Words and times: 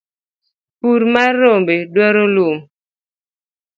pur 0.79 1.01
mar 1.13 1.31
rombe 1.43 1.75
dwaro 1.93 2.23
lum 2.35 2.57